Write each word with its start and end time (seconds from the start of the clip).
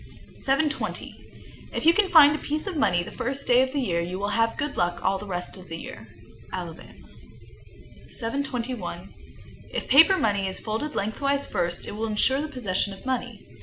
_720. 0.35 1.13
If 1.73 1.85
you 1.85 1.93
find 2.09 2.35
a 2.35 2.39
piece 2.39 2.65
of 2.65 2.75
money 2.75 3.03
the 3.03 3.11
first 3.11 3.45
day 3.45 3.61
of 3.61 3.71
the 3.71 3.79
year, 3.79 4.01
you 4.01 4.17
will 4.17 4.29
have 4.29 4.57
good 4.57 4.75
luck 4.75 5.03
all 5.05 5.19
the 5.19 5.27
rest 5.27 5.57
of 5.57 5.67
the 5.69 5.77
year. 5.77 6.07
Alabama. 6.51 6.89
721. 8.09 9.13
If 9.71 9.87
paper 9.87 10.17
money 10.17 10.47
is 10.47 10.59
folded 10.59 10.95
lengthwise 10.95 11.45
first, 11.45 11.85
it 11.85 11.91
will 11.91 12.07
insure 12.07 12.41
the 12.41 12.47
possession 12.47 12.93
of 12.93 13.05
money. 13.05 13.45